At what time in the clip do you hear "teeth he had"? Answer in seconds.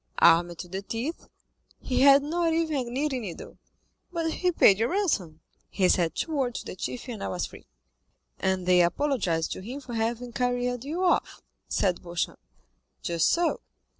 0.81-2.23